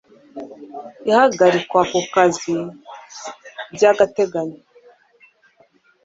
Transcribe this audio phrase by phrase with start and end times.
[1.09, 2.55] ihagarikwa ku kazi
[3.73, 4.59] by agateganyo